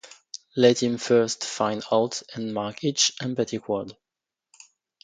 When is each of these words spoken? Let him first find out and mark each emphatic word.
Let 0.57 0.81
him 0.81 0.97
first 0.97 1.45
find 1.45 1.83
out 1.91 2.23
and 2.33 2.55
mark 2.55 2.83
each 2.83 3.11
emphatic 3.21 3.69
word. 3.69 3.95